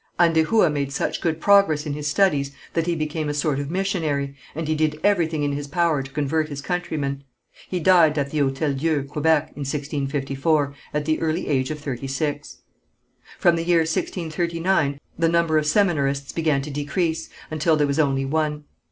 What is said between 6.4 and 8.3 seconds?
his countrymen. He died